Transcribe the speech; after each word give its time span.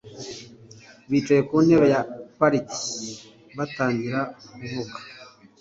Bicaye 1.09 1.41
ku 1.47 1.55
ntebe 1.65 1.85
ya 1.93 2.01
parike 2.37 2.75
batangira 3.57 4.19
kuvuga. 4.49 4.95